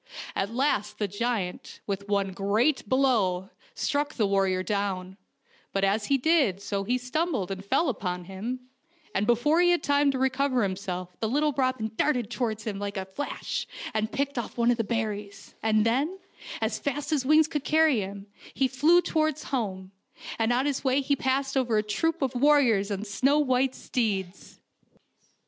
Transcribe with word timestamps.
At 0.35 0.49
last 0.51 0.97
the 0.97 1.07
giant, 1.07 1.79
with 1.85 2.07
one 2.09 2.31
great 2.31 2.89
blow, 2.89 3.51
struck 3.75 4.15
the 4.15 4.25
war 4.25 4.47
rior 4.47 4.65
down, 4.65 5.15
but 5.73 5.83
as 5.83 6.07
he 6.07 6.17
did 6.17 6.59
so 6.59 6.83
he 6.83 6.97
stumbled 6.97 7.51
and 7.51 7.63
fell 7.63 7.87
upon 7.87 8.23
him, 8.23 8.61
and 9.13 9.27
before 9.27 9.61
he 9.61 9.69
had 9.69 9.83
time 9.83 10.09
to 10.09 10.17
recover 10.17 10.63
him 10.63 10.75
self 10.75 11.19
the 11.19 11.29
little 11.29 11.53
robin 11.55 11.91
darted 11.97 12.31
towards 12.31 12.63
him 12.63 12.79
like 12.79 12.97
a 12.97 13.05
flash 13.05 13.67
and 13.93 14.11
picked 14.11 14.39
off 14.39 14.57
one 14.57 14.71
of 14.71 14.77
the 14.77 14.83
berries, 14.83 15.53
and 15.61 15.85
then, 15.85 16.17
as 16.61 16.79
fast 16.79 17.11
as 17.11 17.23
wings 17.23 17.47
could 17.47 17.63
carry 17.63 17.99
him, 17.99 18.25
he 18.55 18.67
flew 18.67 19.03
towards 19.03 19.43
home, 19.43 19.91
and 20.39 20.51
on 20.51 20.65
his 20.65 20.83
way 20.83 21.01
he 21.01 21.15
passed 21.15 21.55
over 21.55 21.77
a 21.77 21.83
troop 21.83 22.23
of 22.23 22.33
warriors 22.33 22.89
on 22.89 23.03
snow 23.05 23.37
white 23.37 23.75
steeds. 23.75 24.61